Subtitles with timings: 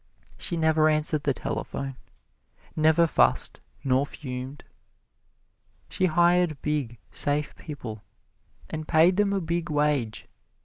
[0.35, 1.95] She never answered the telephone,
[2.75, 4.63] never fussed nor fumed.
[5.89, 8.01] She hired big, safe people
[8.67, 10.27] and paid them a big wage.